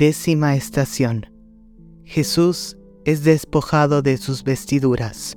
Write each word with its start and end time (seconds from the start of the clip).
Décima 0.00 0.54
estación. 0.54 1.26
Jesús 2.04 2.78
es 3.04 3.22
despojado 3.22 4.00
de 4.00 4.16
sus 4.16 4.44
vestiduras. 4.44 5.36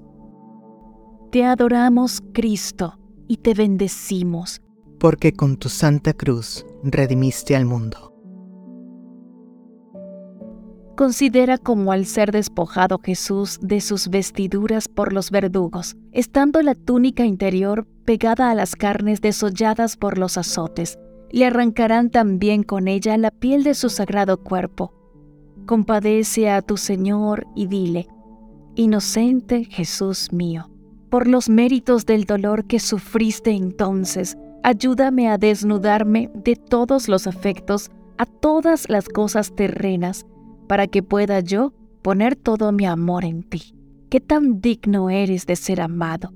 Te 1.34 1.44
adoramos, 1.44 2.22
Cristo, 2.34 2.98
y 3.28 3.36
te 3.36 3.56
bendecimos. 3.56 4.62
Porque 5.02 5.34
con 5.34 5.58
tu 5.58 5.68
santa 5.68 6.14
cruz 6.14 6.66
redimiste 6.82 7.58
al 7.58 7.66
mundo. 7.66 8.14
Considera 10.96 11.58
como 11.58 11.92
al 11.92 12.06
ser 12.06 12.32
despojado 12.32 13.02
Jesús 13.04 13.60
de 13.62 13.82
sus 13.82 14.08
vestiduras 14.08 14.88
por 14.88 15.12
los 15.12 15.30
verdugos, 15.30 15.98
estando 16.14 16.62
la 16.62 16.76
túnica 16.76 17.26
interior 17.26 17.86
pegada 18.06 18.50
a 18.50 18.56
las 18.56 18.78
carnes 18.78 19.20
desolladas 19.20 19.98
por 19.98 20.18
los 20.18 20.38
azotes, 20.38 20.98
le 21.34 21.46
arrancarán 21.46 22.12
también 22.12 22.62
con 22.62 22.88
ella 22.88 23.18
la 23.18 23.32
piel 23.32 23.64
de 23.64 23.74
su 23.74 23.90
sagrado 23.90 24.38
cuerpo. 24.38 24.94
Compadece 25.66 26.50
a 26.50 26.62
tu 26.62 26.78
Señor 26.78 27.48
y 27.56 27.66
dile, 27.66 28.08
Inocente 28.76 29.66
Jesús 29.66 30.32
mío, 30.32 30.70
por 31.10 31.28
los 31.28 31.50
méritos 31.50 32.06
del 32.06 32.26
dolor 32.26 32.66
que 32.66 32.80
sufriste 32.80 33.52
entonces, 33.52 34.38
ayúdame 34.62 35.28
a 35.28 35.38
desnudarme 35.38 36.30
de 36.36 36.56
todos 36.56 37.08
los 37.08 37.26
afectos 37.28 37.90
a 38.18 38.28
todas 38.28 38.88
las 38.88 39.10
cosas 39.10 39.56
terrenas, 39.56 40.28
para 40.68 40.86
que 40.88 41.02
pueda 41.02 41.40
yo 41.40 41.74
poner 42.04 42.36
todo 42.36 42.72
mi 42.72 42.86
amor 42.86 43.26
en 43.26 43.42
ti. 43.44 43.76
Qué 44.10 44.20
tan 44.20 44.62
digno 44.62 45.10
eres 45.10 45.48
de 45.48 45.56
ser 45.56 45.82
amado. 45.82 46.32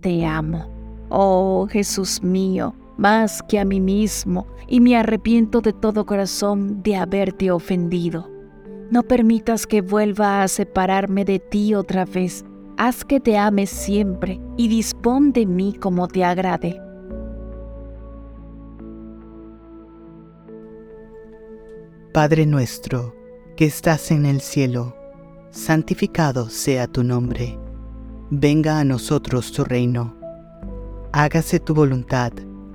Te 0.00 0.24
amo, 0.24 0.70
oh 1.10 1.68
Jesús 1.70 2.22
mío, 2.22 2.74
más 3.00 3.42
que 3.42 3.58
a 3.58 3.64
mí 3.64 3.80
mismo, 3.80 4.46
y 4.68 4.80
me 4.80 4.94
arrepiento 4.94 5.62
de 5.62 5.72
todo 5.72 6.04
corazón 6.04 6.82
de 6.82 6.96
haberte 6.96 7.50
ofendido. 7.50 8.30
No 8.90 9.02
permitas 9.02 9.66
que 9.66 9.80
vuelva 9.80 10.42
a 10.42 10.48
separarme 10.48 11.24
de 11.24 11.38
ti 11.38 11.74
otra 11.74 12.04
vez. 12.04 12.44
Haz 12.76 13.04
que 13.04 13.18
te 13.18 13.38
ame 13.38 13.66
siempre 13.66 14.38
y 14.58 14.68
dispón 14.68 15.32
de 15.32 15.46
mí 15.46 15.74
como 15.80 16.08
te 16.08 16.24
agrade. 16.24 16.78
Padre 22.12 22.44
nuestro, 22.44 23.14
que 23.56 23.64
estás 23.64 24.10
en 24.10 24.26
el 24.26 24.42
cielo, 24.42 24.94
santificado 25.50 26.50
sea 26.50 26.86
tu 26.86 27.02
nombre. 27.02 27.58
Venga 28.28 28.78
a 28.78 28.84
nosotros 28.84 29.52
tu 29.52 29.64
reino. 29.64 30.16
Hágase 31.12 31.60
tu 31.60 31.74
voluntad, 31.74 32.32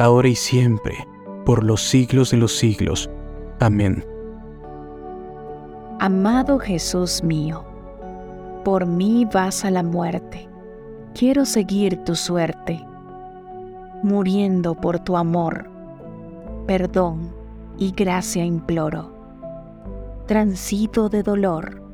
ahora 0.00 0.28
y 0.28 0.34
siempre, 0.34 1.06
por 1.44 1.62
los 1.62 1.82
siglos 1.82 2.30
de 2.30 2.38
los 2.38 2.56
siglos. 2.56 3.10
Amén. 3.60 4.04
Amado 5.98 6.58
Jesús 6.58 7.22
mío, 7.22 7.64
por 8.64 8.86
mí 8.86 9.28
vas 9.32 9.64
a 9.64 9.70
la 9.70 9.82
muerte. 9.82 10.48
Quiero 11.14 11.44
seguir 11.44 12.02
tu 12.04 12.14
suerte, 12.14 12.82
muriendo 14.02 14.74
por 14.74 14.98
tu 15.00 15.18
amor. 15.18 15.68
Perdón 16.66 17.34
y 17.76 17.92
gracia 17.92 18.44
imploro. 18.44 19.12
Transito 20.26 21.10
de 21.10 21.22
dolor 21.22 21.89